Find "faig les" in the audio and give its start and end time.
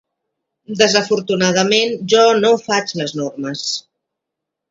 2.63-3.15